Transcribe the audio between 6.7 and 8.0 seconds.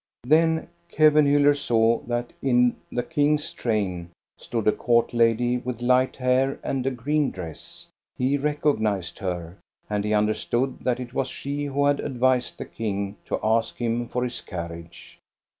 a green dress.